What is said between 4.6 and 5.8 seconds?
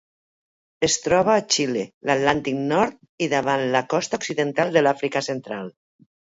de l'Àfrica Central.